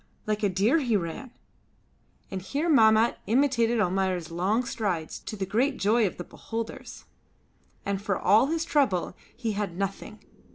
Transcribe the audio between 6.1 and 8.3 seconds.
the beholders. And for